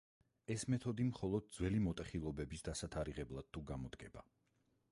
[0.53, 4.25] ეს მეთოდი მხოლოდ ძველი მოტეხილობების დასათარიღებლად თუ გამოდგება.